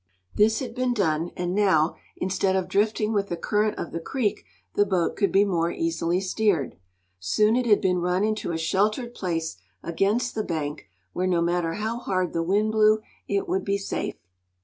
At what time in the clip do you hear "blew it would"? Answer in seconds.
12.71-13.63